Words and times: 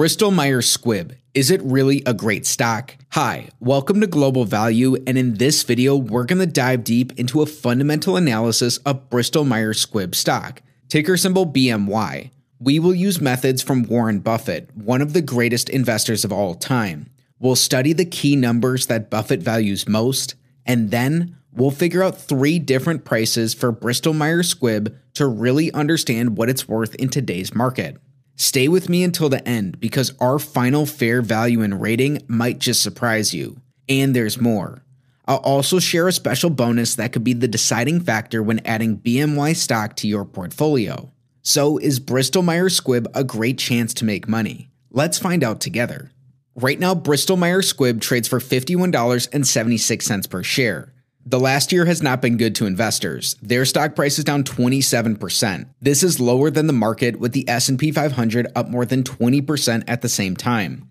Bristol 0.00 0.30
Myers 0.30 0.74
Squibb. 0.74 1.16
Is 1.34 1.50
it 1.50 1.60
really 1.62 2.02
a 2.06 2.14
great 2.14 2.46
stock? 2.46 2.96
Hi, 3.10 3.50
welcome 3.60 4.00
to 4.00 4.06
Global 4.06 4.46
Value, 4.46 4.96
and 5.06 5.18
in 5.18 5.34
this 5.34 5.62
video, 5.62 5.94
we're 5.94 6.24
going 6.24 6.38
to 6.38 6.46
dive 6.46 6.84
deep 6.84 7.12
into 7.18 7.42
a 7.42 7.46
fundamental 7.46 8.16
analysis 8.16 8.78
of 8.78 9.10
Bristol 9.10 9.44
Myers 9.44 9.84
Squibb 9.84 10.14
stock, 10.14 10.62
ticker 10.88 11.18
symbol 11.18 11.46
BMY. 11.46 12.30
We 12.58 12.78
will 12.78 12.94
use 12.94 13.20
methods 13.20 13.60
from 13.60 13.82
Warren 13.82 14.20
Buffett, 14.20 14.74
one 14.74 15.02
of 15.02 15.12
the 15.12 15.20
greatest 15.20 15.68
investors 15.68 16.24
of 16.24 16.32
all 16.32 16.54
time. 16.54 17.10
We'll 17.38 17.54
study 17.54 17.92
the 17.92 18.06
key 18.06 18.36
numbers 18.36 18.86
that 18.86 19.10
Buffett 19.10 19.42
values 19.42 19.86
most, 19.86 20.34
and 20.64 20.90
then 20.90 21.36
we'll 21.52 21.70
figure 21.70 22.02
out 22.02 22.18
three 22.18 22.58
different 22.58 23.04
prices 23.04 23.52
for 23.52 23.70
Bristol 23.70 24.14
Myers 24.14 24.54
Squibb 24.54 24.96
to 25.12 25.26
really 25.26 25.70
understand 25.74 26.38
what 26.38 26.48
it's 26.48 26.66
worth 26.66 26.94
in 26.94 27.10
today's 27.10 27.54
market. 27.54 27.98
Stay 28.40 28.68
with 28.68 28.88
me 28.88 29.04
until 29.04 29.28
the 29.28 29.46
end 29.46 29.78
because 29.80 30.14
our 30.18 30.38
final 30.38 30.86
fair 30.86 31.20
value 31.20 31.60
and 31.60 31.78
rating 31.78 32.22
might 32.26 32.58
just 32.58 32.82
surprise 32.82 33.34
you. 33.34 33.60
And 33.86 34.16
there's 34.16 34.40
more. 34.40 34.82
I'll 35.26 35.36
also 35.36 35.78
share 35.78 36.08
a 36.08 36.12
special 36.12 36.48
bonus 36.48 36.94
that 36.94 37.12
could 37.12 37.22
be 37.22 37.34
the 37.34 37.46
deciding 37.46 38.00
factor 38.00 38.42
when 38.42 38.64
adding 38.64 38.96
BMY 38.96 39.54
stock 39.56 39.94
to 39.96 40.08
your 40.08 40.24
portfolio. 40.24 41.12
So, 41.42 41.76
is 41.76 42.00
Bristol 42.00 42.40
Myers 42.40 42.80
Squibb 42.80 43.08
a 43.14 43.24
great 43.24 43.58
chance 43.58 43.92
to 43.92 44.06
make 44.06 44.26
money? 44.26 44.70
Let's 44.90 45.18
find 45.18 45.44
out 45.44 45.60
together. 45.60 46.10
Right 46.54 46.80
now, 46.80 46.94
Bristol 46.94 47.36
Myers 47.36 47.70
Squibb 47.70 48.00
trades 48.00 48.26
for 48.26 48.38
$51.76 48.40 50.30
per 50.30 50.42
share. 50.42 50.94
The 51.30 51.38
last 51.38 51.70
year 51.70 51.84
has 51.84 52.02
not 52.02 52.20
been 52.20 52.38
good 52.38 52.56
to 52.56 52.66
investors. 52.66 53.36
Their 53.40 53.64
stock 53.64 53.94
price 53.94 54.18
is 54.18 54.24
down 54.24 54.42
27%. 54.42 55.68
This 55.80 56.02
is 56.02 56.18
lower 56.18 56.50
than 56.50 56.66
the 56.66 56.72
market 56.72 57.20
with 57.20 57.30
the 57.30 57.48
S&P 57.48 57.92
500 57.92 58.48
up 58.56 58.68
more 58.68 58.84
than 58.84 59.04
20% 59.04 59.84
at 59.86 60.02
the 60.02 60.08
same 60.08 60.34
time. 60.34 60.88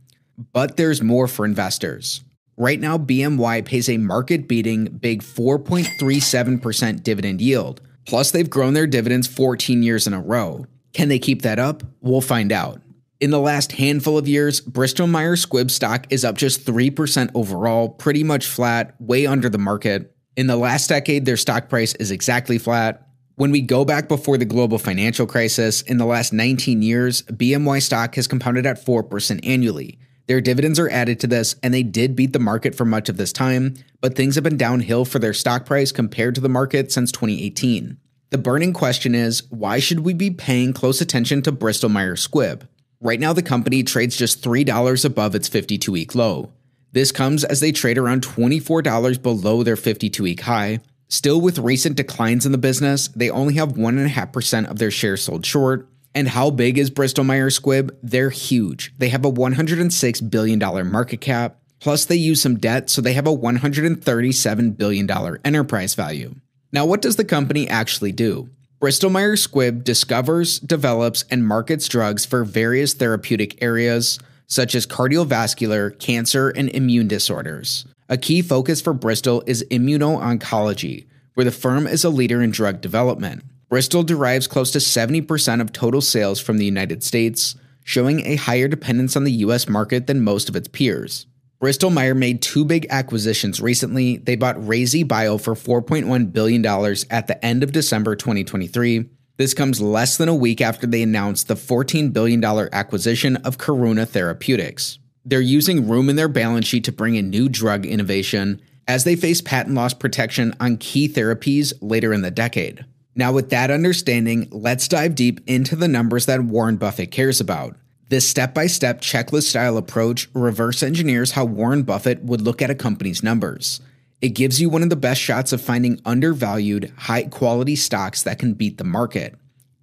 But 0.53 0.77
there's 0.77 1.01
more 1.01 1.27
for 1.27 1.43
investors. 1.43 2.23
Right 2.55 2.79
now 2.79 2.97
BMY 2.97 3.65
pays 3.65 3.89
a 3.89 3.97
market-beating 3.97 4.85
big 4.85 5.23
4.37% 5.23 7.03
dividend 7.03 7.41
yield. 7.41 7.81
Plus 8.05 8.31
they've 8.31 8.49
grown 8.49 8.75
their 8.75 8.87
dividends 8.87 9.27
14 9.27 9.83
years 9.83 10.07
in 10.07 10.13
a 10.13 10.21
row. 10.21 10.65
Can 10.93 11.09
they 11.09 11.19
keep 11.19 11.41
that 11.41 11.59
up? 11.59 11.83
We'll 11.99 12.21
find 12.21 12.53
out. 12.53 12.79
In 13.19 13.31
the 13.31 13.41
last 13.41 13.73
handful 13.73 14.17
of 14.17 14.25
years, 14.25 14.61
Bristol 14.61 15.05
Myers 15.05 15.45
Squibb 15.45 15.69
stock 15.69 16.07
is 16.09 16.23
up 16.23 16.37
just 16.37 16.65
3% 16.65 17.29
overall, 17.35 17.89
pretty 17.89 18.23
much 18.23 18.47
flat, 18.47 18.95
way 19.01 19.25
under 19.25 19.49
the 19.49 19.57
market. 19.57 20.15
In 20.35 20.47
the 20.47 20.55
last 20.55 20.87
decade, 20.87 21.25
their 21.25 21.37
stock 21.37 21.69
price 21.69 21.95
is 21.95 22.11
exactly 22.11 22.57
flat. 22.57 23.07
When 23.35 23.51
we 23.51 23.61
go 23.61 23.85
back 23.85 24.07
before 24.07 24.37
the 24.37 24.45
global 24.45 24.77
financial 24.77 25.25
crisis, 25.25 25.81
in 25.81 25.97
the 25.97 26.05
last 26.05 26.33
19 26.33 26.81
years, 26.81 27.21
BMY 27.23 27.81
stock 27.81 28.15
has 28.15 28.27
compounded 28.27 28.65
at 28.65 28.85
4% 28.85 29.39
annually. 29.45 29.97
Their 30.27 30.41
dividends 30.41 30.77
are 30.77 30.89
added 30.89 31.19
to 31.21 31.27
this, 31.27 31.55
and 31.63 31.73
they 31.73 31.81
did 31.81 32.15
beat 32.15 32.33
the 32.33 32.39
market 32.39 32.75
for 32.75 32.85
much 32.85 33.09
of 33.09 33.17
this 33.17 33.33
time, 33.33 33.75
but 33.99 34.15
things 34.15 34.35
have 34.35 34.43
been 34.43 34.57
downhill 34.57 35.03
for 35.03 35.19
their 35.19 35.33
stock 35.33 35.65
price 35.65 35.91
compared 35.91 36.35
to 36.35 36.41
the 36.41 36.47
market 36.49 36.91
since 36.91 37.11
2018. 37.11 37.97
The 38.29 38.37
burning 38.37 38.73
question 38.73 39.15
is 39.15 39.43
why 39.49 39.79
should 39.79 40.01
we 40.01 40.13
be 40.13 40.29
paying 40.29 40.71
close 40.71 41.01
attention 41.01 41.41
to 41.41 41.51
Bristol 41.51 41.89
Myers 41.89 42.27
Squibb? 42.27 42.67
Right 43.01 43.19
now, 43.19 43.33
the 43.33 43.41
company 43.41 43.81
trades 43.81 44.15
just 44.15 44.43
$3 44.43 45.05
above 45.05 45.33
its 45.33 45.47
52 45.47 45.91
week 45.91 46.13
low. 46.13 46.51
This 46.91 47.11
comes 47.11 47.43
as 47.43 47.59
they 47.59 47.71
trade 47.71 47.97
around 47.97 48.23
$24 48.23 49.21
below 49.21 49.63
their 49.63 49.75
52 49.75 50.23
week 50.23 50.41
high. 50.41 50.79
Still, 51.07 51.41
with 51.41 51.59
recent 51.59 51.95
declines 51.95 52.45
in 52.45 52.51
the 52.51 52.57
business, 52.57 53.07
they 53.09 53.29
only 53.29 53.55
have 53.55 53.73
1.5% 53.73 54.69
of 54.69 54.77
their 54.77 54.91
shares 54.91 55.23
sold 55.23 55.45
short. 55.45 55.87
And 56.15 56.27
how 56.27 56.49
big 56.49 56.77
is 56.77 56.89
Bristol 56.89 57.23
Myers 57.23 57.59
Squibb? 57.59 57.95
They're 58.01 58.29
huge. 58.29 58.93
They 58.97 59.09
have 59.09 59.25
a 59.25 59.31
$106 59.31 60.29
billion 60.29 60.91
market 60.91 61.21
cap. 61.21 61.57
Plus, 61.79 62.05
they 62.05 62.15
use 62.15 62.41
some 62.41 62.57
debt, 62.57 62.89
so 62.89 63.01
they 63.01 63.13
have 63.13 63.27
a 63.27 63.35
$137 63.35 64.77
billion 64.77 65.09
enterprise 65.45 65.95
value. 65.95 66.35
Now, 66.71 66.85
what 66.85 67.01
does 67.01 67.15
the 67.15 67.25
company 67.25 67.67
actually 67.67 68.11
do? 68.11 68.49
Bristol 68.79 69.09
Myers 69.09 69.45
Squibb 69.45 69.83
discovers, 69.83 70.59
develops, 70.59 71.23
and 71.31 71.45
markets 71.45 71.87
drugs 71.87 72.25
for 72.25 72.43
various 72.43 72.93
therapeutic 72.93 73.61
areas 73.61 74.19
such 74.49 74.75
as 74.75 74.85
cardiovascular, 74.85 75.97
cancer, 75.99 76.49
and 76.49 76.69
immune 76.69 77.07
disorders. 77.07 77.85
A 78.09 78.17
key 78.17 78.41
focus 78.41 78.81
for 78.81 78.93
Bristol 78.93 79.43
is 79.45 79.63
immuno-oncology, 79.71 81.05
where 81.35 81.45
the 81.45 81.51
firm 81.51 81.87
is 81.87 82.03
a 82.03 82.09
leader 82.09 82.41
in 82.41 82.51
drug 82.51 82.81
development. 82.81 83.43
Bristol 83.69 84.01
derives 84.03 84.47
close 84.47 84.71
to 84.71 84.79
70% 84.79 85.61
of 85.61 85.71
total 85.71 86.01
sales 86.01 86.39
from 86.39 86.57
the 86.57 86.65
United 86.65 87.03
States, 87.03 87.55
showing 87.83 88.25
a 88.25 88.35
higher 88.35 88.67
dependence 88.67 89.15
on 89.15 89.23
the 89.23 89.31
US 89.31 89.69
market 89.69 90.07
than 90.07 90.23
most 90.23 90.49
of 90.49 90.55
its 90.55 90.67
peers. 90.67 91.27
Bristol 91.59 91.91
Myers 91.91 92.15
made 92.15 92.41
two 92.41 92.65
big 92.65 92.87
acquisitions 92.89 93.61
recently. 93.61 94.17
They 94.17 94.35
bought 94.35 94.55
RayzeBio 94.55 95.39
for 95.39 95.53
$4.1 95.53 96.31
billion 96.31 96.65
at 97.11 97.27
the 97.27 97.45
end 97.45 97.63
of 97.63 97.71
December 97.71 98.15
2023 98.15 99.09
this 99.39 99.53
comes 99.53 99.79
less 99.79 100.17
than 100.17 100.27
a 100.27 100.35
week 100.35 100.59
after 100.59 100.85
they 100.85 101.01
announced 101.01 101.47
the 101.47 101.55
$14 101.55 102.11
billion 102.11 102.43
acquisition 102.43 103.37
of 103.37 103.57
Karuna 103.57 104.05
Therapeutics. 104.05 104.99
They're 105.23 105.39
using 105.39 105.87
room 105.87 106.09
in 106.09 106.17
their 106.17 106.27
balance 106.27 106.67
sheet 106.67 106.83
to 106.83 106.91
bring 106.91 107.15
in 107.15 107.29
new 107.29 107.47
drug 107.47 107.85
innovation 107.85 108.61
as 108.85 109.05
they 109.05 109.15
face 109.15 109.39
patent 109.39 109.75
loss 109.75 109.93
protection 109.93 110.53
on 110.59 110.75
key 110.75 111.07
therapies 111.07 111.71
later 111.79 112.11
in 112.11 112.21
the 112.21 112.31
decade. 112.31 112.83
Now, 113.15 113.31
with 113.31 113.49
that 113.51 113.71
understanding, 113.71 114.49
let's 114.51 114.89
dive 114.89 115.15
deep 115.15 115.39
into 115.47 115.77
the 115.77 115.87
numbers 115.87 116.25
that 116.25 116.43
Warren 116.43 116.75
Buffett 116.75 117.09
cares 117.09 117.39
about. 117.39 117.77
This 118.09 118.27
step 118.27 118.53
by 118.53 118.67
step 118.67 118.99
checklist 118.99 119.43
style 119.43 119.77
approach 119.77 120.27
reverse 120.33 120.83
engineers 120.83 121.31
how 121.31 121.45
Warren 121.45 121.83
Buffett 121.83 122.23
would 122.23 122.41
look 122.41 122.61
at 122.61 122.71
a 122.71 122.75
company's 122.75 123.23
numbers. 123.23 123.79
It 124.21 124.29
gives 124.29 124.59
you 124.59 124.69
one 124.69 124.83
of 124.83 124.89
the 124.89 124.97
best 124.97 125.21
shots 125.21 125.53
of 125.53 125.61
finding 125.61 126.01
undervalued, 126.03 126.91
high 126.97 127.23
quality 127.23 127.77
stocks 127.77 128.23
that 128.23 128.37
can 128.37 128.53
beat 128.53 128.77
the 128.77 128.83
market 128.83 129.35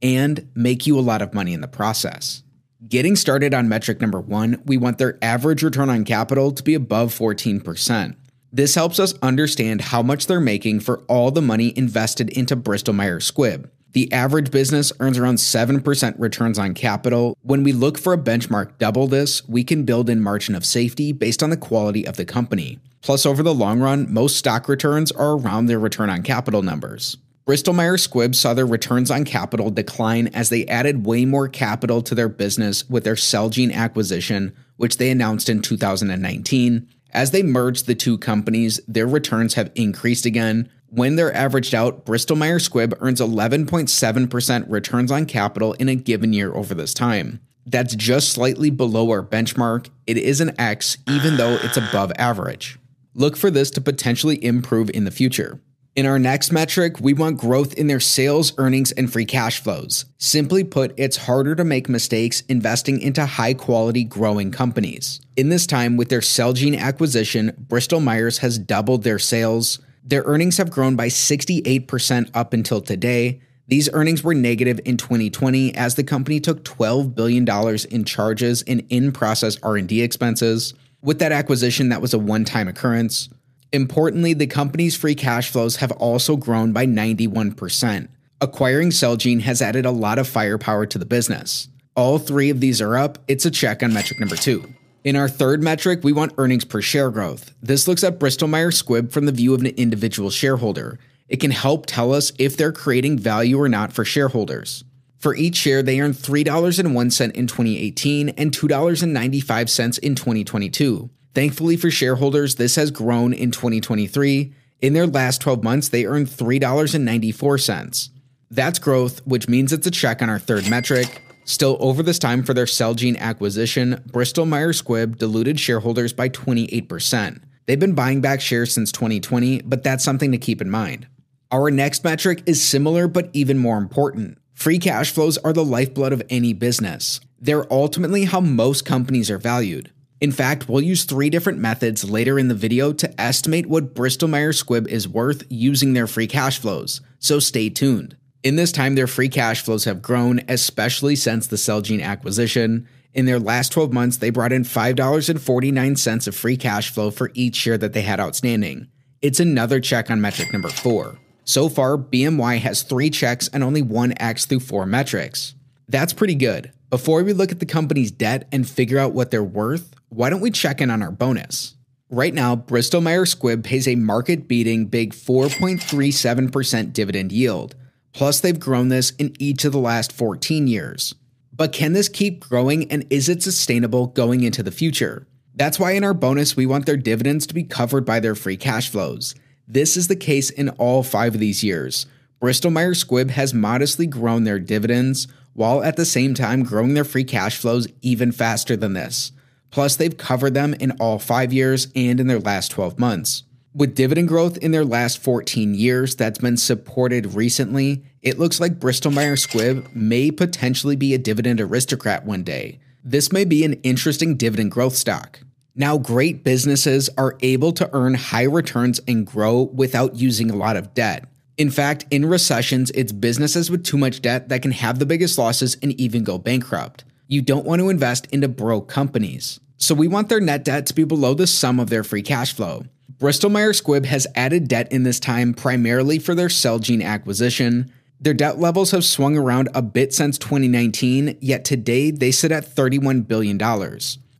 and 0.02 0.50
make 0.54 0.86
you 0.86 0.98
a 0.98 1.00
lot 1.00 1.22
of 1.22 1.32
money 1.32 1.54
in 1.54 1.62
the 1.62 1.68
process. 1.68 2.42
Getting 2.86 3.16
started 3.16 3.54
on 3.54 3.70
metric 3.70 4.00
number 4.00 4.20
one, 4.20 4.62
we 4.66 4.76
want 4.76 4.98
their 4.98 5.18
average 5.22 5.62
return 5.62 5.88
on 5.88 6.04
capital 6.04 6.52
to 6.52 6.62
be 6.62 6.74
above 6.74 7.14
14%. 7.14 8.14
This 8.52 8.74
helps 8.74 9.00
us 9.00 9.14
understand 9.22 9.80
how 9.80 10.02
much 10.02 10.26
they're 10.26 10.40
making 10.40 10.80
for 10.80 10.98
all 11.08 11.30
the 11.30 11.40
money 11.42 11.72
invested 11.74 12.28
into 12.28 12.56
Bristol 12.56 12.92
Myers 12.92 13.30
Squibb. 13.30 13.70
The 13.96 14.12
average 14.12 14.50
business 14.50 14.92
earns 15.00 15.16
around 15.16 15.36
7% 15.36 16.14
returns 16.18 16.58
on 16.58 16.74
capital. 16.74 17.34
When 17.40 17.62
we 17.62 17.72
look 17.72 17.96
for 17.96 18.12
a 18.12 18.18
benchmark 18.18 18.76
double 18.76 19.06
this, 19.06 19.48
we 19.48 19.64
can 19.64 19.84
build 19.84 20.10
in 20.10 20.20
margin 20.20 20.54
of 20.54 20.66
safety 20.66 21.12
based 21.12 21.42
on 21.42 21.48
the 21.48 21.56
quality 21.56 22.06
of 22.06 22.18
the 22.18 22.26
company. 22.26 22.78
Plus, 23.00 23.24
over 23.24 23.42
the 23.42 23.54
long 23.54 23.80
run, 23.80 24.12
most 24.12 24.36
stock 24.36 24.68
returns 24.68 25.12
are 25.12 25.38
around 25.38 25.64
their 25.64 25.78
return 25.78 26.10
on 26.10 26.22
capital 26.22 26.60
numbers. 26.60 27.16
Bristol 27.46 27.72
Myers 27.72 28.06
Squibb 28.06 28.34
saw 28.34 28.52
their 28.52 28.66
returns 28.66 29.10
on 29.10 29.24
capital 29.24 29.70
decline 29.70 30.26
as 30.34 30.50
they 30.50 30.66
added 30.66 31.06
way 31.06 31.24
more 31.24 31.48
capital 31.48 32.02
to 32.02 32.14
their 32.14 32.28
business 32.28 32.86
with 32.90 33.04
their 33.04 33.14
Celgene 33.14 33.72
acquisition, 33.72 34.54
which 34.76 34.98
they 34.98 35.10
announced 35.10 35.48
in 35.48 35.62
2019. 35.62 36.86
As 37.12 37.30
they 37.30 37.42
merged 37.42 37.86
the 37.86 37.94
two 37.94 38.18
companies, 38.18 38.78
their 38.86 39.06
returns 39.06 39.54
have 39.54 39.72
increased 39.74 40.26
again. 40.26 40.68
When 40.88 41.16
they're 41.16 41.34
averaged 41.34 41.74
out, 41.74 42.04
Bristol 42.04 42.36
Myers 42.36 42.68
Squibb 42.68 42.94
earns 43.00 43.20
11.7% 43.20 44.64
returns 44.68 45.10
on 45.10 45.26
capital 45.26 45.72
in 45.74 45.88
a 45.88 45.94
given 45.94 46.32
year 46.32 46.54
over 46.54 46.74
this 46.74 46.94
time. 46.94 47.40
That's 47.66 47.96
just 47.96 48.30
slightly 48.30 48.70
below 48.70 49.10
our 49.10 49.22
benchmark. 49.22 49.90
It 50.06 50.16
is 50.16 50.40
an 50.40 50.58
X, 50.58 50.98
even 51.08 51.36
though 51.36 51.58
it's 51.62 51.76
above 51.76 52.12
average. 52.16 52.78
Look 53.14 53.36
for 53.36 53.50
this 53.50 53.70
to 53.72 53.80
potentially 53.80 54.42
improve 54.44 54.90
in 54.90 55.04
the 55.04 55.10
future. 55.10 55.60
In 55.96 56.04
our 56.04 56.18
next 56.18 56.52
metric, 56.52 57.00
we 57.00 57.14
want 57.14 57.38
growth 57.38 57.72
in 57.72 57.86
their 57.86 58.00
sales, 58.00 58.52
earnings, 58.58 58.92
and 58.92 59.10
free 59.10 59.24
cash 59.24 59.62
flows. 59.62 60.04
Simply 60.18 60.62
put, 60.62 60.92
it's 60.98 61.16
harder 61.16 61.54
to 61.54 61.64
make 61.64 61.88
mistakes 61.88 62.42
investing 62.42 63.00
into 63.00 63.24
high 63.24 63.54
quality 63.54 64.04
growing 64.04 64.50
companies. 64.50 65.22
In 65.36 65.48
this 65.48 65.66
time, 65.66 65.96
with 65.96 66.10
their 66.10 66.20
Celgene 66.20 66.78
acquisition, 66.78 67.54
Bristol 67.58 68.00
Myers 68.00 68.38
has 68.38 68.58
doubled 68.58 69.04
their 69.04 69.18
sales. 69.18 69.78
Their 70.06 70.22
earnings 70.22 70.56
have 70.58 70.70
grown 70.70 70.94
by 70.94 71.08
68% 71.08 72.30
up 72.32 72.52
until 72.52 72.80
today. 72.80 73.40
These 73.66 73.90
earnings 73.92 74.22
were 74.22 74.34
negative 74.34 74.80
in 74.84 74.96
2020 74.96 75.74
as 75.74 75.96
the 75.96 76.04
company 76.04 76.38
took 76.38 76.62
$12 76.62 77.12
billion 77.16 77.44
in 77.90 78.04
charges 78.04 78.62
in 78.62 78.86
in-process 78.88 79.58
R&D 79.64 80.00
expenses. 80.00 80.74
With 81.02 81.18
that 81.18 81.32
acquisition, 81.32 81.88
that 81.88 82.00
was 82.00 82.14
a 82.14 82.20
one 82.20 82.44
time 82.44 82.68
occurrence. 82.68 83.28
Importantly, 83.72 84.32
the 84.32 84.46
company's 84.46 84.96
free 84.96 85.16
cash 85.16 85.50
flows 85.50 85.76
have 85.76 85.90
also 85.92 86.36
grown 86.36 86.72
by 86.72 86.86
91%. 86.86 88.08
Acquiring 88.40 88.90
Celgene 88.90 89.40
has 89.40 89.60
added 89.60 89.84
a 89.84 89.90
lot 89.90 90.20
of 90.20 90.28
firepower 90.28 90.86
to 90.86 90.98
the 90.98 91.04
business. 91.04 91.68
All 91.96 92.20
three 92.20 92.50
of 92.50 92.60
these 92.60 92.80
are 92.80 92.96
up. 92.96 93.18
It's 93.26 93.44
a 93.44 93.50
check 93.50 93.82
on 93.82 93.92
metric 93.92 94.20
number 94.20 94.36
two. 94.36 94.72
In 95.06 95.14
our 95.14 95.28
third 95.28 95.62
metric, 95.62 96.00
we 96.02 96.12
want 96.12 96.34
earnings 96.36 96.64
per 96.64 96.82
share 96.82 97.12
growth. 97.12 97.54
This 97.62 97.86
looks 97.86 98.02
at 98.02 98.18
Bristol 98.18 98.48
Myers 98.48 98.82
Squibb 98.82 99.12
from 99.12 99.26
the 99.26 99.30
view 99.30 99.54
of 99.54 99.60
an 99.60 99.68
individual 99.68 100.30
shareholder. 100.30 100.98
It 101.28 101.36
can 101.36 101.52
help 101.52 101.86
tell 101.86 102.12
us 102.12 102.32
if 102.40 102.56
they're 102.56 102.72
creating 102.72 103.20
value 103.20 103.56
or 103.56 103.68
not 103.68 103.92
for 103.92 104.04
shareholders. 104.04 104.82
For 105.20 105.36
each 105.36 105.54
share, 105.54 105.80
they 105.80 106.00
earned 106.00 106.16
$3.01 106.16 107.30
in 107.30 107.46
2018 107.46 108.30
and 108.30 108.50
$2.95 108.50 109.98
in 110.00 110.16
2022. 110.16 111.10
Thankfully 111.34 111.76
for 111.76 111.88
shareholders, 111.88 112.56
this 112.56 112.74
has 112.74 112.90
grown 112.90 113.32
in 113.32 113.52
2023. 113.52 114.54
In 114.80 114.92
their 114.92 115.06
last 115.06 115.40
12 115.40 115.62
months, 115.62 115.88
they 115.88 116.04
earned 116.04 116.26
$3.94. 116.26 118.10
That's 118.50 118.80
growth, 118.80 119.24
which 119.24 119.48
means 119.48 119.72
it's 119.72 119.86
a 119.86 119.92
check 119.92 120.20
on 120.20 120.28
our 120.28 120.40
third 120.40 120.68
metric. 120.68 121.22
Still, 121.48 121.76
over 121.78 122.02
this 122.02 122.18
time 122.18 122.42
for 122.42 122.54
their 122.54 122.64
Celgene 122.64 123.16
acquisition, 123.18 124.02
Bristol 124.10 124.46
Myers 124.46 124.82
Squibb 124.82 125.16
diluted 125.16 125.60
shareholders 125.60 126.12
by 126.12 126.28
28%. 126.28 127.40
They've 127.66 127.78
been 127.78 127.94
buying 127.94 128.20
back 128.20 128.40
shares 128.40 128.74
since 128.74 128.90
2020, 128.90 129.62
but 129.62 129.84
that's 129.84 130.02
something 130.02 130.32
to 130.32 130.38
keep 130.38 130.60
in 130.60 130.68
mind. 130.68 131.06
Our 131.52 131.70
next 131.70 132.02
metric 132.02 132.42
is 132.46 132.60
similar 132.60 133.06
but 133.06 133.30
even 133.32 133.58
more 133.58 133.78
important. 133.78 134.38
Free 134.54 134.80
cash 134.80 135.12
flows 135.12 135.38
are 135.38 135.52
the 135.52 135.64
lifeblood 135.64 136.12
of 136.12 136.22
any 136.28 136.52
business. 136.52 137.20
They're 137.40 137.72
ultimately 137.72 138.24
how 138.24 138.40
most 138.40 138.84
companies 138.84 139.30
are 139.30 139.38
valued. 139.38 139.92
In 140.20 140.32
fact, 140.32 140.68
we'll 140.68 140.80
use 140.80 141.04
three 141.04 141.30
different 141.30 141.60
methods 141.60 142.02
later 142.02 142.40
in 142.40 142.48
the 142.48 142.54
video 142.54 142.92
to 142.94 143.20
estimate 143.20 143.66
what 143.66 143.94
Bristol 143.94 144.26
Myers 144.26 144.60
Squibb 144.60 144.88
is 144.88 145.06
worth 145.06 145.44
using 145.48 145.92
their 145.92 146.08
free 146.08 146.26
cash 146.26 146.58
flows, 146.58 147.00
so 147.20 147.38
stay 147.38 147.68
tuned. 147.68 148.16
In 148.46 148.54
this 148.54 148.70
time, 148.70 148.94
their 148.94 149.08
free 149.08 149.28
cash 149.28 149.64
flows 149.64 149.86
have 149.86 150.00
grown, 150.00 150.40
especially 150.46 151.16
since 151.16 151.48
the 151.48 151.56
Celgene 151.56 152.00
acquisition. 152.00 152.86
In 153.12 153.26
their 153.26 153.40
last 153.40 153.72
12 153.72 153.92
months, 153.92 154.18
they 154.18 154.30
brought 154.30 154.52
in 154.52 154.62
$5.49 154.62 156.28
of 156.28 156.36
free 156.36 156.56
cash 156.56 156.92
flow 156.92 157.10
for 157.10 157.32
each 157.34 157.56
share 157.56 157.76
that 157.76 157.92
they 157.92 158.02
had 158.02 158.20
outstanding. 158.20 158.86
It's 159.20 159.40
another 159.40 159.80
check 159.80 160.12
on 160.12 160.20
metric 160.20 160.52
number 160.52 160.68
four. 160.68 161.18
So 161.44 161.68
far, 161.68 161.98
BMY 161.98 162.60
has 162.60 162.84
three 162.84 163.10
checks 163.10 163.48
and 163.48 163.64
only 163.64 163.82
one 163.82 164.14
X 164.20 164.46
through 164.46 164.60
four 164.60 164.86
metrics. 164.86 165.56
That's 165.88 166.12
pretty 166.12 166.36
good. 166.36 166.70
Before 166.88 167.24
we 167.24 167.32
look 167.32 167.50
at 167.50 167.58
the 167.58 167.66
company's 167.66 168.12
debt 168.12 168.46
and 168.52 168.68
figure 168.68 169.00
out 169.00 169.12
what 169.12 169.32
they're 169.32 169.42
worth, 169.42 169.92
why 170.10 170.30
don't 170.30 170.40
we 170.40 170.52
check 170.52 170.80
in 170.80 170.92
on 170.92 171.02
our 171.02 171.10
bonus? 171.10 171.74
Right 172.10 172.32
now, 172.32 172.54
Bristol 172.54 173.00
Myers 173.00 173.34
Squibb 173.34 173.64
pays 173.64 173.88
a 173.88 173.96
market 173.96 174.46
beating 174.46 174.86
big 174.86 175.14
4.37% 175.14 176.92
dividend 176.92 177.32
yield. 177.32 177.74
Plus, 178.16 178.40
they've 178.40 178.58
grown 178.58 178.88
this 178.88 179.10
in 179.18 179.36
each 179.38 179.66
of 179.66 179.72
the 179.72 179.78
last 179.78 180.10
14 180.10 180.66
years. 180.66 181.14
But 181.52 181.74
can 181.74 181.92
this 181.92 182.08
keep 182.08 182.40
growing 182.40 182.90
and 182.90 183.04
is 183.10 183.28
it 183.28 183.42
sustainable 183.42 184.06
going 184.06 184.42
into 184.42 184.62
the 184.62 184.70
future? 184.70 185.26
That's 185.54 185.78
why 185.78 185.90
in 185.90 186.02
our 186.02 186.14
bonus, 186.14 186.56
we 186.56 186.64
want 186.64 186.86
their 186.86 186.96
dividends 186.96 187.46
to 187.46 187.52
be 187.52 187.62
covered 187.62 188.06
by 188.06 188.20
their 188.20 188.34
free 188.34 188.56
cash 188.56 188.88
flows. 188.88 189.34
This 189.68 189.98
is 189.98 190.08
the 190.08 190.16
case 190.16 190.48
in 190.48 190.70
all 190.70 191.02
five 191.02 191.34
of 191.34 191.40
these 191.40 191.62
years. 191.62 192.06
Bristol 192.40 192.70
Myers 192.70 193.04
Squibb 193.04 193.32
has 193.32 193.52
modestly 193.52 194.06
grown 194.06 194.44
their 194.44 194.60
dividends 194.60 195.28
while 195.52 195.84
at 195.84 195.96
the 195.96 196.06
same 196.06 196.32
time 196.32 196.62
growing 196.62 196.94
their 196.94 197.04
free 197.04 197.24
cash 197.24 197.58
flows 197.58 197.86
even 198.00 198.32
faster 198.32 198.78
than 198.78 198.94
this. 198.94 199.30
Plus, 199.70 199.94
they've 199.94 200.16
covered 200.16 200.54
them 200.54 200.72
in 200.80 200.92
all 200.92 201.18
five 201.18 201.52
years 201.52 201.88
and 201.94 202.18
in 202.18 202.28
their 202.28 202.40
last 202.40 202.70
12 202.70 202.98
months. 202.98 203.42
With 203.76 203.94
dividend 203.94 204.28
growth 204.28 204.56
in 204.56 204.70
their 204.70 204.86
last 204.86 205.18
14 205.18 205.74
years 205.74 206.16
that's 206.16 206.38
been 206.38 206.56
supported 206.56 207.34
recently, 207.34 208.02
it 208.22 208.38
looks 208.38 208.58
like 208.58 208.80
Bristol 208.80 209.10
Myers 209.10 209.46
Squibb 209.46 209.94
may 209.94 210.30
potentially 210.30 210.96
be 210.96 211.12
a 211.12 211.18
dividend 211.18 211.60
aristocrat 211.60 212.24
one 212.24 212.42
day. 212.42 212.78
This 213.04 213.32
may 213.32 213.44
be 213.44 213.66
an 213.66 213.74
interesting 213.82 214.34
dividend 214.34 214.70
growth 214.70 214.96
stock. 214.96 215.40
Now, 215.74 215.98
great 215.98 216.42
businesses 216.42 217.10
are 217.18 217.36
able 217.40 217.70
to 217.72 217.90
earn 217.92 218.14
high 218.14 218.44
returns 218.44 218.98
and 219.06 219.26
grow 219.26 219.64
without 219.64 220.16
using 220.16 220.50
a 220.50 220.56
lot 220.56 220.78
of 220.78 220.94
debt. 220.94 221.26
In 221.58 221.70
fact, 221.70 222.06
in 222.10 222.24
recessions, 222.24 222.90
it's 222.92 223.12
businesses 223.12 223.70
with 223.70 223.84
too 223.84 223.98
much 223.98 224.22
debt 224.22 224.48
that 224.48 224.62
can 224.62 224.72
have 224.72 224.98
the 224.98 225.04
biggest 225.04 225.36
losses 225.36 225.76
and 225.82 225.92
even 226.00 226.24
go 226.24 226.38
bankrupt. 226.38 227.04
You 227.28 227.42
don't 227.42 227.66
want 227.66 227.80
to 227.80 227.90
invest 227.90 228.26
into 228.32 228.48
broke 228.48 228.88
companies. 228.88 229.60
So 229.76 229.94
we 229.94 230.08
want 230.08 230.30
their 230.30 230.40
net 230.40 230.64
debt 230.64 230.86
to 230.86 230.94
be 230.94 231.04
below 231.04 231.34
the 231.34 231.46
sum 231.46 231.78
of 231.78 231.90
their 231.90 232.04
free 232.04 232.22
cash 232.22 232.54
flow. 232.54 232.84
Bristol 233.18 233.48
Myers 233.48 233.80
Squibb 233.80 234.04
has 234.04 234.26
added 234.34 234.68
debt 234.68 234.92
in 234.92 235.02
this 235.02 235.18
time 235.18 235.54
primarily 235.54 236.18
for 236.18 236.34
their 236.34 236.48
Celgene 236.48 237.02
acquisition. 237.02 237.90
Their 238.20 238.34
debt 238.34 238.58
levels 238.58 238.90
have 238.90 239.06
swung 239.06 239.38
around 239.38 239.70
a 239.74 239.80
bit 239.80 240.12
since 240.12 240.36
2019, 240.36 241.38
yet 241.40 241.64
today 241.64 242.10
they 242.10 242.30
sit 242.30 242.52
at 242.52 242.66
$31 242.66 243.26
billion. 243.26 243.58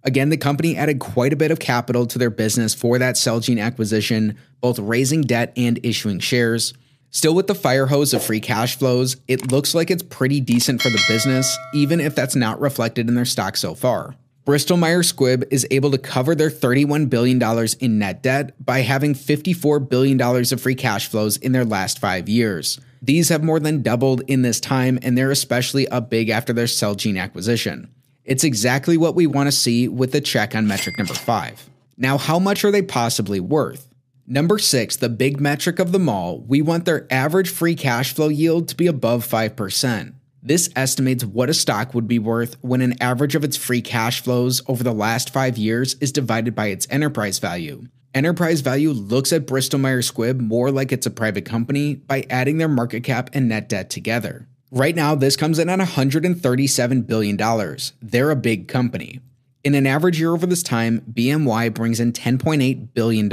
Again, 0.02 0.28
the 0.28 0.37
company 0.37 0.76
added 0.76 0.99
quite 0.99 1.32
a 1.32 1.37
bit 1.37 1.50
of 1.50 1.58
capital 1.58 2.06
to 2.06 2.19
their 2.19 2.28
business 2.28 2.75
for 2.75 2.99
that 2.99 3.14
Celgene 3.14 3.62
acquisition, 3.62 4.37
both 4.61 4.78
raising 4.78 5.23
debt 5.23 5.55
and 5.56 5.81
issuing 5.82 6.19
shares. 6.19 6.75
Still, 7.11 7.34
with 7.34 7.46
the 7.46 7.55
fire 7.55 7.87
hose 7.87 8.12
of 8.12 8.23
free 8.23 8.40
cash 8.40 8.76
flows, 8.76 9.17
it 9.26 9.50
looks 9.50 9.75
like 9.75 9.90
it's 9.90 10.02
pretty 10.02 10.38
decent 10.38 10.82
for 10.82 10.90
the 10.90 11.02
business, 11.08 11.56
even 11.73 11.99
if 11.99 12.14
that's 12.14 12.37
not 12.37 12.61
reflected 12.61 13.08
in 13.08 13.14
their 13.14 13.25
stock 13.25 13.56
so 13.56 13.75
far. 13.75 14.17
Bristol 14.46 14.76
Myers 14.76 15.12
Squibb 15.12 15.43
is 15.50 15.66
able 15.72 15.90
to 15.90 15.98
cover 15.98 16.37
their 16.37 16.50
$31 16.50 17.10
billion 17.10 17.43
in 17.81 17.98
net 17.98 18.22
debt 18.22 18.54
by 18.64 18.82
having 18.82 19.12
$54 19.12 19.88
billion 19.88 20.22
of 20.22 20.60
free 20.60 20.76
cash 20.76 21.08
flows 21.08 21.37
in 21.37 21.50
their 21.50 21.64
last 21.64 21.98
five 21.98 22.28
years. 22.28 22.78
These 23.02 23.28
have 23.31 23.43
more 23.43 23.58
than 23.58 23.82
doubled 23.82 24.22
in 24.28 24.43
this 24.43 24.60
time, 24.60 25.00
and 25.02 25.19
they're 25.19 25.32
especially 25.32 25.88
up 25.88 26.10
big 26.10 26.28
after 26.28 26.52
their 26.52 26.66
Celgene 26.66 27.20
acquisition. 27.20 27.93
It's 28.25 28.44
exactly 28.44 28.96
what 28.96 29.16
we 29.16 29.26
want 29.26 29.48
to 29.48 29.52
see 29.52 29.88
with 29.88 30.12
the 30.12 30.20
check 30.20 30.54
on 30.54 30.69
metric 30.69 30.96
number 30.96 31.14
five. 31.14 31.69
Now, 31.96 32.16
how 32.16 32.38
much 32.38 32.64
are 32.64 32.70
they 32.70 32.82
possibly 32.82 33.40
worth? 33.40 33.92
Number 34.28 34.60
six, 34.60 34.94
the 34.94 35.08
big 35.08 35.40
metric 35.40 35.81
of 35.81 35.90
them 35.90 36.08
all, 36.08 36.38
we 36.38 36.62
want 36.62 36.84
their 36.84 37.08
average 37.12 37.50
free 37.50 37.75
cash 37.75 38.14
flow 38.14 38.28
yield 38.28 38.69
to 38.69 38.76
be 38.76 38.87
above 38.87 39.26
5%. 39.26 40.14
This 40.46 40.70
estimates 40.76 41.25
what 41.25 41.50
a 41.50 41.54
stock 41.54 41.93
would 41.93 42.06
be 42.06 42.20
worth 42.20 42.56
when 42.60 42.81
an 42.81 43.02
average 43.02 43.34
of 43.34 43.43
its 43.43 43.56
free 43.56 43.82
cash 43.82 44.22
flows 44.22 44.62
over 44.69 44.84
the 44.84 44.93
last 44.93 45.31
five 45.31 45.58
years 45.58 45.94
is 45.94 46.12
divided 46.12 46.54
by 46.54 46.66
its 46.66 46.87
enterprise 46.88 47.40
value. 47.40 47.88
Enterprise 48.14 48.60
value 48.60 48.93
looks 48.93 49.32
at 49.32 49.44
Bristol 49.44 49.81
Myers 49.81 50.08
Squibb 50.08 50.38
more 50.38 50.70
like 50.70 50.93
it's 50.93 51.04
a 51.04 51.10
private 51.10 51.44
company 51.44 51.96
by 51.96 52.26
adding 52.31 52.58
their 52.58 52.69
market 52.69 53.02
cap 53.02 53.28
and 53.32 53.48
net 53.48 53.69
debt 53.69 53.90
together. 53.90 54.46
Right 54.70 54.94
now, 54.94 55.16
this 55.16 55.34
comes 55.34 55.58
in 55.58 55.69
at 55.69 55.81
$137 55.81 57.06
billion. 57.08 57.76
They're 58.00 58.31
a 58.31 58.37
big 58.37 58.69
company. 58.69 59.19
In 59.64 59.75
an 59.75 59.84
average 59.84 60.20
year 60.20 60.32
over 60.32 60.46
this 60.46 60.62
time, 60.62 61.00
BMY 61.12 61.75
brings 61.75 61.99
in 61.99 62.12
$10.8 62.12 62.94
billion 62.94 63.28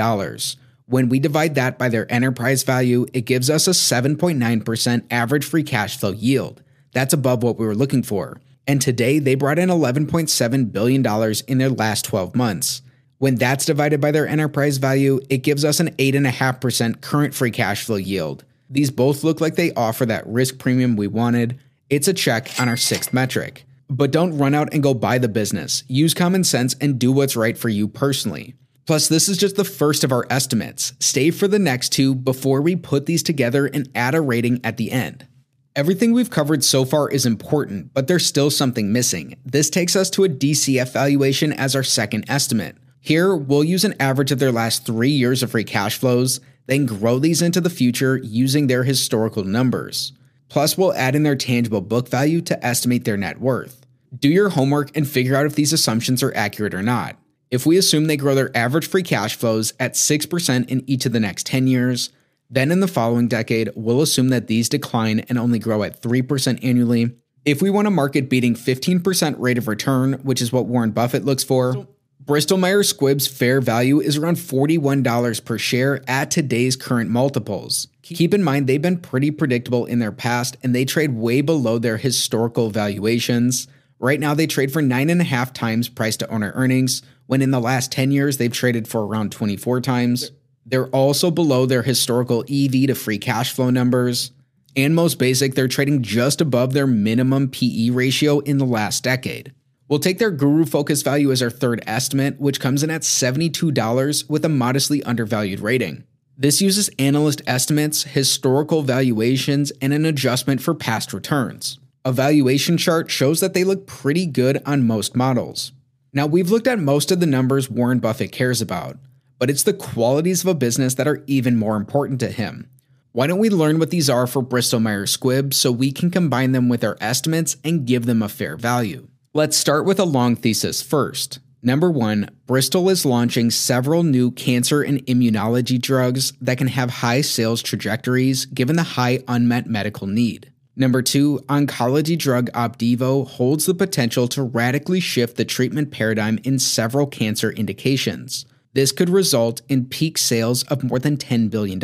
when 0.87 1.09
we 1.09 1.19
divide 1.19 1.55
that 1.55 1.77
by 1.77 1.89
their 1.89 2.11
enterprise 2.11 2.63
value, 2.63 3.05
it 3.13 3.21
gives 3.21 3.49
us 3.49 3.67
a 3.67 3.71
7.9% 3.71 5.03
average 5.11 5.45
free 5.45 5.63
cash 5.63 5.97
flow 5.97 6.11
yield. 6.11 6.62
That's 6.93 7.13
above 7.13 7.43
what 7.43 7.57
we 7.57 7.65
were 7.65 7.75
looking 7.75 8.03
for. 8.03 8.39
And 8.65 8.81
today, 8.81 9.19
they 9.19 9.35
brought 9.35 9.59
in 9.59 9.69
$11.7 9.69 10.71
billion 10.71 11.33
in 11.47 11.57
their 11.57 11.69
last 11.69 12.05
12 12.05 12.35
months. 12.35 12.81
When 13.17 13.35
that's 13.35 13.65
divided 13.65 13.99
by 13.99 14.11
their 14.11 14.27
enterprise 14.27 14.77
value, 14.77 15.19
it 15.29 15.39
gives 15.39 15.65
us 15.65 15.79
an 15.79 15.91
8.5% 15.95 17.01
current 17.01 17.33
free 17.33 17.51
cash 17.51 17.85
flow 17.85 17.95
yield. 17.95 18.45
These 18.69 18.91
both 18.91 19.23
look 19.23 19.39
like 19.41 19.55
they 19.55 19.73
offer 19.73 20.05
that 20.05 20.27
risk 20.27 20.57
premium 20.57 20.95
we 20.95 21.07
wanted. 21.07 21.59
It's 21.89 22.07
a 22.07 22.13
check 22.13 22.49
on 22.59 22.69
our 22.69 22.77
sixth 22.77 23.13
metric. 23.13 23.65
But 23.89 24.11
don't 24.11 24.37
run 24.37 24.55
out 24.55 24.73
and 24.73 24.81
go 24.81 24.93
buy 24.93 25.19
the 25.19 25.27
business. 25.27 25.83
Use 25.87 26.13
common 26.13 26.43
sense 26.43 26.75
and 26.81 26.97
do 26.97 27.11
what's 27.11 27.35
right 27.35 27.57
for 27.57 27.69
you 27.69 27.87
personally. 27.87 28.55
Plus, 28.85 29.07
this 29.07 29.29
is 29.29 29.37
just 29.37 29.55
the 29.55 29.63
first 29.63 30.03
of 30.03 30.11
our 30.11 30.25
estimates. 30.29 30.93
Stay 30.99 31.31
for 31.31 31.47
the 31.47 31.59
next 31.59 31.89
two 31.89 32.15
before 32.15 32.61
we 32.61 32.75
put 32.75 33.05
these 33.05 33.23
together 33.23 33.67
and 33.67 33.89
add 33.95 34.15
a 34.15 34.21
rating 34.21 34.59
at 34.63 34.77
the 34.77 34.91
end. 34.91 35.27
Everything 35.75 36.13
we've 36.13 36.29
covered 36.29 36.63
so 36.63 36.85
far 36.85 37.09
is 37.09 37.25
important, 37.25 37.95
but 37.95 38.07
there's 38.07 38.27
still 38.27 38.51
something 38.51 38.93
missing. 38.93 39.35
This 39.43 39.71
takes 39.71 39.95
us 39.95 40.11
to 40.11 40.23
a 40.23 40.29
DCF 40.29 40.93
valuation 40.93 41.51
as 41.51 41.75
our 41.75 41.81
second 41.81 42.25
estimate. 42.29 42.77
Here, 42.99 43.35
we'll 43.35 43.63
use 43.63 43.83
an 43.83 43.95
average 43.99 44.31
of 44.31 44.37
their 44.37 44.51
last 44.51 44.85
three 44.85 45.09
years 45.09 45.41
of 45.41 45.49
free 45.49 45.63
cash 45.63 45.97
flows, 45.97 46.39
then 46.67 46.85
grow 46.85 47.17
these 47.17 47.41
into 47.41 47.59
the 47.59 47.71
future 47.71 48.17
using 48.17 48.67
their 48.67 48.83
historical 48.83 49.43
numbers. 49.43 50.13
Plus, 50.47 50.77
we'll 50.77 50.93
add 50.93 51.15
in 51.15 51.23
their 51.23 51.35
tangible 51.35 51.81
book 51.81 52.07
value 52.07 52.41
to 52.41 52.63
estimate 52.63 53.03
their 53.03 53.17
net 53.17 53.41
worth. 53.41 53.83
Do 54.15 54.29
your 54.29 54.49
homework 54.49 54.95
and 54.95 55.07
figure 55.07 55.35
out 55.35 55.47
if 55.47 55.55
these 55.55 55.73
assumptions 55.73 56.21
are 56.21 56.35
accurate 56.35 56.75
or 56.75 56.83
not. 56.83 57.15
If 57.49 57.65
we 57.65 57.77
assume 57.77 58.05
they 58.05 58.15
grow 58.15 58.35
their 58.35 58.55
average 58.55 58.87
free 58.87 59.01
cash 59.01 59.35
flows 59.35 59.73
at 59.79 59.93
6% 59.93 60.69
in 60.69 60.83
each 60.87 61.07
of 61.07 61.13
the 61.13 61.19
next 61.19 61.47
10 61.47 61.65
years, 61.65 62.11
then 62.53 62.71
in 62.71 62.81
the 62.81 62.87
following 62.87 63.27
decade, 63.27 63.71
we'll 63.75 64.03
assume 64.03 64.29
that 64.29 64.45
these 64.45 64.69
decline 64.69 65.21
and 65.21 65.39
only 65.39 65.57
grow 65.57 65.81
at 65.81 66.01
3% 66.03 66.63
annually. 66.63 67.11
If 67.45 67.63
we 67.63 67.71
want 67.71 67.87
a 67.87 67.91
market 67.91 68.29
beating 68.29 68.53
15% 68.53 69.35
rate 69.39 69.57
of 69.57 69.67
return, 69.67 70.13
which 70.21 70.39
is 70.39 70.53
what 70.53 70.67
Warren 70.67 70.91
Buffett 70.91 71.25
looks 71.25 71.43
for, 71.43 71.87
Bristol 72.19 72.59
Myers 72.59 72.93
Squibb's 72.93 73.25
fair 73.25 73.59
value 73.59 73.99
is 73.99 74.17
around 74.17 74.37
$41 74.37 75.43
per 75.43 75.57
share 75.57 76.03
at 76.07 76.29
today's 76.29 76.75
current 76.75 77.09
multiples. 77.09 77.87
Keep 78.03 78.35
in 78.35 78.43
mind, 78.43 78.67
they've 78.67 78.81
been 78.81 78.99
pretty 78.99 79.31
predictable 79.31 79.85
in 79.85 79.97
their 79.97 80.11
past 80.11 80.55
and 80.61 80.75
they 80.75 80.85
trade 80.85 81.15
way 81.15 81.41
below 81.41 81.79
their 81.79 81.97
historical 81.97 82.69
valuations. 82.69 83.67
Right 83.97 84.19
now, 84.19 84.35
they 84.35 84.45
trade 84.45 84.71
for 84.71 84.81
9.5 84.81 85.53
times 85.53 85.89
price 85.89 86.17
to 86.17 86.29
owner 86.29 86.51
earnings, 86.55 87.01
when 87.25 87.41
in 87.41 87.51
the 87.51 87.59
last 87.59 87.91
10 87.91 88.11
years 88.11 88.37
they've 88.37 88.53
traded 88.53 88.87
for 88.87 89.05
around 89.05 89.31
24 89.31 89.81
times. 89.81 90.31
They're 90.65 90.87
also 90.87 91.31
below 91.31 91.65
their 91.65 91.83
historical 91.83 92.41
EV 92.49 92.87
to 92.87 92.95
free 92.95 93.17
cash 93.17 93.53
flow 93.53 93.69
numbers. 93.69 94.31
And 94.75 94.95
most 94.95 95.19
basic, 95.19 95.55
they're 95.55 95.67
trading 95.67 96.01
just 96.01 96.41
above 96.41 96.73
their 96.73 96.87
minimum 96.87 97.49
PE 97.49 97.89
ratio 97.89 98.39
in 98.39 98.57
the 98.57 98.65
last 98.65 99.03
decade. 99.03 99.53
We'll 99.87 99.99
take 99.99 100.17
their 100.17 100.31
Guru 100.31 100.65
Focus 100.65 101.01
value 101.01 101.31
as 101.31 101.41
our 101.41 101.51
third 101.51 101.83
estimate, 101.85 102.39
which 102.39 102.59
comes 102.59 102.81
in 102.81 102.89
at 102.89 103.01
$72 103.01 104.29
with 104.29 104.45
a 104.45 104.49
modestly 104.49 105.03
undervalued 105.03 105.59
rating. 105.59 106.05
This 106.35 106.61
uses 106.61 106.89
analyst 106.97 107.43
estimates, 107.45 108.03
historical 108.03 108.81
valuations, 108.81 109.71
and 109.81 109.93
an 109.93 110.05
adjustment 110.05 110.61
for 110.61 110.73
past 110.73 111.13
returns. 111.13 111.77
A 112.05 112.11
valuation 112.11 112.77
chart 112.77 113.11
shows 113.11 113.39
that 113.39 113.53
they 113.53 113.63
look 113.63 113.85
pretty 113.85 114.25
good 114.25 114.61
on 114.65 114.87
most 114.87 115.15
models. 115.15 115.73
Now, 116.11 116.25
we've 116.25 116.49
looked 116.49 116.67
at 116.67 116.79
most 116.79 117.11
of 117.11 117.19
the 117.19 117.25
numbers 117.27 117.69
Warren 117.69 117.99
Buffett 117.99 118.31
cares 118.31 118.61
about, 118.61 118.97
but 119.39 119.49
it's 119.49 119.63
the 119.63 119.73
qualities 119.73 120.41
of 120.41 120.47
a 120.47 120.55
business 120.55 120.95
that 120.95 121.07
are 121.07 121.23
even 121.27 121.57
more 121.57 121.75
important 121.75 122.19
to 122.19 122.29
him. 122.29 122.69
Why 123.11 123.27
don't 123.27 123.39
we 123.39 123.49
learn 123.49 123.77
what 123.77 123.91
these 123.91 124.09
are 124.09 124.25
for 124.25 124.41
Bristol 124.41 124.79
Myers 124.79 125.15
Squibb 125.15 125.53
so 125.53 125.71
we 125.71 125.91
can 125.91 126.09
combine 126.09 126.51
them 126.51 126.67
with 126.67 126.83
our 126.83 126.97
estimates 126.99 127.57
and 127.63 127.85
give 127.85 128.05
them 128.05 128.21
a 128.21 128.29
fair 128.29 128.57
value? 128.57 129.07
Let's 129.33 129.57
start 129.57 129.85
with 129.85 129.99
a 129.99 130.05
long 130.05 130.35
thesis 130.35 130.81
first. 130.81 131.39
Number 131.61 131.89
one, 131.89 132.29
Bristol 132.45 132.89
is 132.89 133.05
launching 133.05 133.49
several 133.49 134.03
new 134.03 134.31
cancer 134.31 134.81
and 134.81 135.05
immunology 135.05 135.79
drugs 135.79 136.33
that 136.41 136.57
can 136.57 136.67
have 136.67 136.89
high 136.89 137.21
sales 137.21 137.61
trajectories 137.61 138.45
given 138.47 138.75
the 138.75 138.83
high 138.83 139.23
unmet 139.27 139.67
medical 139.67 140.05
need. 140.05 140.51
Number 140.75 141.01
two, 141.01 141.39
oncology 141.47 142.17
drug 142.17 142.51
Opdivo 142.51 143.27
holds 143.27 143.65
the 143.67 143.75
potential 143.75 144.27
to 144.29 144.41
radically 144.41 144.99
shift 144.99 145.37
the 145.37 145.45
treatment 145.45 145.91
paradigm 145.91 146.39
in 146.43 146.57
several 146.57 147.05
cancer 147.05 147.51
indications. 147.51 148.45
This 148.73 148.91
could 148.91 149.09
result 149.09 149.61
in 149.69 149.85
peak 149.85 150.17
sales 150.17 150.63
of 150.63 150.83
more 150.83 150.99
than 150.99 151.17
$10 151.17 151.49
billion. 151.49 151.79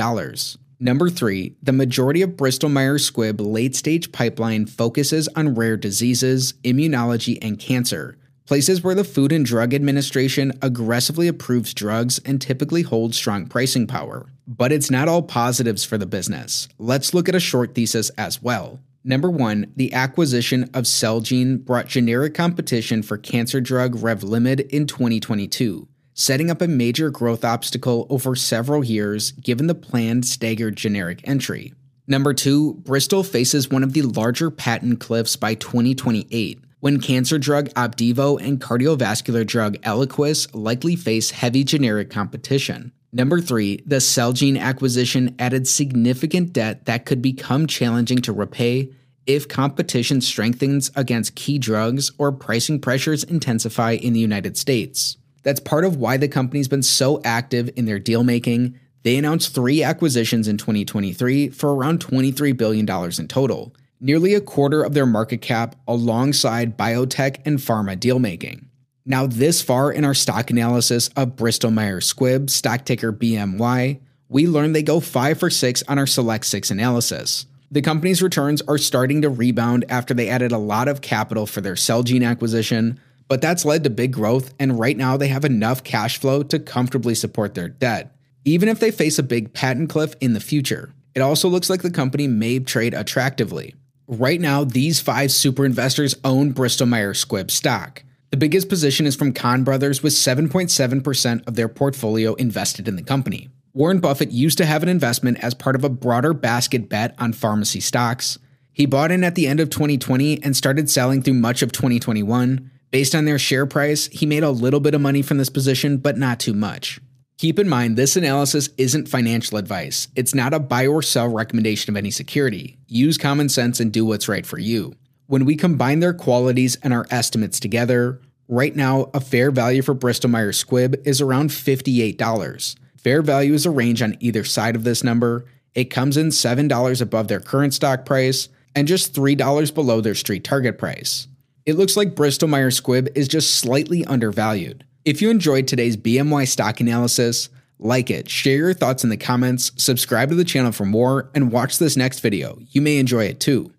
Number 0.79 1.09
three, 1.09 1.55
the 1.61 1.73
majority 1.73 2.21
of 2.21 2.37
Bristol 2.37 2.69
Myers 2.69 3.09
Squibb 3.09 3.39
late 3.39 3.75
stage 3.75 4.11
pipeline 4.11 4.65
focuses 4.65 5.27
on 5.35 5.55
rare 5.55 5.77
diseases, 5.77 6.53
immunology, 6.63 7.37
and 7.41 7.59
cancer 7.59 8.17
places 8.49 8.83
where 8.83 8.95
the 8.95 9.03
Food 9.03 9.31
and 9.31 9.45
Drug 9.45 9.75
Administration 9.75 10.51
aggressively 10.63 11.27
approves 11.27 11.71
drugs 11.71 12.17
and 12.25 12.41
typically 12.41 12.81
holds 12.81 13.15
strong 13.15 13.45
pricing 13.45 13.85
power. 13.85 14.25
But 14.47 14.71
it's 14.71 14.89
not 14.89 15.07
all 15.07 15.21
positives 15.21 15.85
for 15.85 15.99
the 15.99 16.07
business. 16.07 16.67
Let's 16.79 17.13
look 17.13 17.29
at 17.29 17.35
a 17.35 17.39
short 17.39 17.75
thesis 17.75 18.09
as 18.17 18.41
well. 18.41 18.79
Number 19.03 19.29
one, 19.29 19.71
the 19.75 19.93
acquisition 19.93 20.63
of 20.73 20.85
Celgene 20.85 21.63
brought 21.63 21.85
generic 21.85 22.33
competition 22.33 23.03
for 23.03 23.19
cancer 23.19 23.61
drug 23.61 23.97
Revlimid 23.97 24.67
in 24.69 24.87
2022, 24.87 25.87
setting 26.19 26.51
up 26.51 26.61
a 26.61 26.67
major 26.67 27.09
growth 27.09 27.45
obstacle 27.45 28.05
over 28.09 28.35
several 28.35 28.83
years 28.83 29.31
given 29.31 29.67
the 29.67 29.73
planned 29.73 30.25
staggered 30.25 30.75
generic 30.75 31.21
entry. 31.23 31.73
Number 32.07 32.33
two, 32.33 32.73
Bristol 32.73 33.23
faces 33.23 33.69
one 33.69 33.83
of 33.83 33.93
the 33.93 34.01
larger 34.01 34.51
patent 34.51 34.99
cliffs 34.99 35.37
by 35.37 35.53
2028 35.55 36.59
when 36.81 36.99
cancer 36.99 37.37
drug 37.37 37.69
Opdivo 37.69 38.41
and 38.41 38.59
cardiovascular 38.59 39.47
drug 39.47 39.77
Eliquis 39.81 40.47
likely 40.53 40.97
face 40.97 41.31
heavy 41.31 41.63
generic 41.63 42.09
competition. 42.09 42.91
Number 43.13 43.39
three, 43.39 43.81
the 43.85 43.97
Celgene 43.97 44.59
acquisition 44.59 45.35
added 45.39 45.69
significant 45.69 46.51
debt 46.51 46.85
that 46.85 47.05
could 47.05 47.21
become 47.21 47.65
challenging 47.65 48.19
to 48.19 48.33
repay 48.33 48.91
if 49.25 49.47
competition 49.47 50.19
strengthens 50.19 50.91
against 50.97 51.35
key 51.35 51.57
drugs 51.59 52.11
or 52.17 52.33
pricing 52.33 52.81
pressures 52.81 53.23
intensify 53.23 53.93
in 53.93 54.11
the 54.11 54.19
United 54.19 54.57
States. 54.57 55.17
That's 55.49 55.59
part 55.59 55.83
of 55.83 55.95
why 55.95 56.17
the 56.17 56.27
company's 56.27 56.67
been 56.67 56.83
so 56.83 57.19
active 57.25 57.71
in 57.75 57.85
their 57.85 57.97
deal 57.97 58.23
making. 58.23 58.79
They 59.01 59.17
announced 59.17 59.55
three 59.55 59.81
acquisitions 59.81 60.47
in 60.47 60.57
2023 60.57 61.49
for 61.49 61.73
around 61.73 62.05
$23 62.05 62.55
billion 62.55 62.87
in 62.87 63.27
total, 63.27 63.73
nearly 63.99 64.35
a 64.35 64.41
quarter 64.41 64.83
of 64.83 64.93
their 64.93 65.07
market 65.07 65.41
cap 65.41 65.75
alongside 65.87 66.77
biotech 66.77 67.39
and 67.47 67.57
pharma 67.57 67.99
deal 67.99 68.19
making. 68.19 68.69
Now, 69.07 69.25
this 69.25 69.59
far 69.59 69.91
in 69.91 70.05
our 70.05 70.13
stock 70.13 70.51
analysis 70.51 71.07
of 71.15 71.35
Bristol 71.35 71.71
Myers 71.71 72.13
Squibb, 72.13 72.51
stock 72.51 72.85
ticker 72.85 73.11
BMY, 73.11 74.01
we 74.27 74.45
learned 74.45 74.75
they 74.75 74.83
go 74.83 74.99
5 74.99 75.39
for 75.39 75.49
6 75.49 75.81
on 75.87 75.97
our 75.97 76.05
Select 76.05 76.45
6 76.45 76.69
analysis. 76.69 77.47
The 77.71 77.81
company's 77.81 78.21
returns 78.21 78.61
are 78.67 78.77
starting 78.77 79.23
to 79.23 79.29
rebound 79.29 79.85
after 79.89 80.13
they 80.13 80.29
added 80.29 80.51
a 80.51 80.59
lot 80.59 80.87
of 80.87 81.01
capital 81.01 81.47
for 81.47 81.61
their 81.61 81.73
Celgene 81.73 82.27
acquisition, 82.27 82.99
but 83.29 83.41
that's 83.41 83.63
led 83.63 83.85
to 83.85 83.89
big 83.89 84.11
growth, 84.11 84.53
and 84.59 84.77
right 84.77 84.97
now 84.97 85.15
they 85.15 85.29
have 85.29 85.45
enough 85.45 85.83
cash 85.83 86.17
flow 86.17 86.43
to 86.43 86.59
comfortably 86.59 87.15
support 87.15 87.53
their 87.53 87.69
debt, 87.69 88.13
even 88.43 88.67
if 88.67 88.79
they 88.79 88.91
face 88.91 89.17
a 89.17 89.23
big 89.23 89.53
patent 89.53 89.89
cliff 89.89 90.15
in 90.19 90.33
the 90.33 90.39
future. 90.41 90.93
It 91.15 91.21
also 91.21 91.47
looks 91.47 91.69
like 91.69 91.81
the 91.81 91.91
company 91.91 92.27
may 92.27 92.59
trade 92.59 92.93
attractively. 92.93 93.75
Right 94.07 94.41
now, 94.41 94.63
these 94.63 94.99
five 94.99 95.31
super 95.31 95.65
investors 95.65 96.15
own 96.23 96.51
Bristol 96.51 96.87
Myers 96.87 97.23
Squibb 97.23 97.51
stock. 97.51 98.03
The 98.31 98.37
biggest 98.37 98.67
position 98.67 99.05
is 99.05 99.15
from 99.15 99.33
Kahn 99.33 99.63
Brothers 99.63 100.01
with 100.01 100.13
7.7% 100.13 101.47
of 101.47 101.55
their 101.55 101.69
portfolio 101.69 102.33
invested 102.35 102.87
in 102.87 102.95
the 102.95 103.03
company. 103.03 103.49
Warren 103.73 103.99
Buffett 103.99 104.31
used 104.31 104.57
to 104.57 104.65
have 104.65 104.81
an 104.81 104.89
investment 104.89 105.43
as 105.43 105.53
part 105.53 105.75
of 105.75 105.83
a 105.83 105.89
broader 105.89 106.33
basket 106.33 106.89
bet 106.89 107.13
on 107.19 107.33
pharmacy 107.33 107.79
stocks. 107.79 108.39
He 108.71 108.87
bought 108.87 109.11
in 109.11 109.23
at 109.23 109.35
the 109.35 109.47
end 109.47 109.59
of 109.59 109.69
2020 109.69 110.43
and 110.43 110.55
started 110.55 110.89
selling 110.89 111.21
through 111.21 111.35
much 111.35 111.61
of 111.61 111.71
2021. 111.71 112.71
Based 112.91 113.13
on 113.13 113.25
their 113.25 113.37
share 113.37 113.67
price, 113.67 114.07
he 114.07 114.25
made 114.25 114.43
a 114.43 114.49
little 114.49 114.79
bit 114.79 114.95
of 114.95 115.01
money 115.01 115.21
from 115.21 115.37
this 115.37 115.49
position, 115.49 115.97
but 115.97 116.17
not 116.17 116.39
too 116.39 116.53
much. 116.53 116.99
Keep 117.37 117.59
in 117.59 117.69
mind, 117.69 117.95
this 117.95 118.15
analysis 118.15 118.69
isn't 118.77 119.07
financial 119.07 119.57
advice. 119.57 120.07
It's 120.15 120.33
not 120.33 120.53
a 120.53 120.59
buy 120.59 120.87
or 120.87 121.01
sell 121.01 121.29
recommendation 121.29 121.93
of 121.93 121.97
any 121.97 122.11
security. 122.11 122.77
Use 122.87 123.17
common 123.17 123.47
sense 123.47 123.79
and 123.79 123.93
do 123.93 124.03
what's 124.03 124.27
right 124.27 124.45
for 124.45 124.57
you. 124.57 124.95
When 125.27 125.45
we 125.45 125.55
combine 125.55 125.99
their 125.99 126.13
qualities 126.13 126.77
and 126.81 126.91
our 126.91 127.05
estimates 127.11 127.59
together, 127.59 128.19
right 128.47 128.75
now, 128.75 129.11
a 129.13 129.21
fair 129.21 129.51
value 129.51 129.83
for 129.83 129.93
Bristol 129.93 130.31
Myers 130.31 130.61
Squibb 130.61 131.05
is 131.05 131.21
around 131.21 131.51
$58. 131.51 132.75
Fair 132.97 133.21
value 133.21 133.53
is 133.53 133.65
a 133.65 133.71
range 133.71 134.01
on 134.01 134.17
either 134.19 134.43
side 134.43 134.75
of 134.75 134.83
this 134.83 135.03
number. 135.03 135.45
It 135.75 135.85
comes 135.85 136.17
in 136.17 136.29
$7 136.29 137.01
above 137.01 137.27
their 137.27 137.39
current 137.39 137.73
stock 137.73 138.03
price 138.03 138.49
and 138.75 138.87
just 138.87 139.13
$3 139.13 139.73
below 139.73 140.01
their 140.01 140.15
street 140.15 140.43
target 140.43 140.77
price. 140.77 141.27
It 141.69 141.75
looks 141.75 141.95
like 141.95 142.15
Bristol 142.15 142.47
Myers 142.47 142.81
Squibb 142.81 143.09
is 143.13 143.27
just 143.27 143.57
slightly 143.57 144.03
undervalued. 144.05 144.85
If 145.05 145.21
you 145.21 145.29
enjoyed 145.29 145.67
today's 145.67 145.95
BMY 145.95 146.47
stock 146.47 146.79
analysis, 146.79 147.49
like 147.77 148.09
it, 148.09 148.27
share 148.27 148.57
your 148.57 148.73
thoughts 148.73 149.03
in 149.03 149.11
the 149.11 149.17
comments, 149.17 149.71
subscribe 149.75 150.29
to 150.29 150.35
the 150.35 150.43
channel 150.43 150.71
for 150.71 150.85
more, 150.85 151.29
and 151.35 151.51
watch 151.51 151.77
this 151.77 151.95
next 151.95 152.21
video. 152.21 152.57
You 152.71 152.81
may 152.81 152.97
enjoy 152.97 153.25
it 153.25 153.39
too. 153.39 153.71